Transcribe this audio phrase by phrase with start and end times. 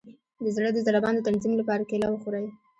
[0.43, 2.45] د زړه د ضربان د تنظیم لپاره کیله وخورئ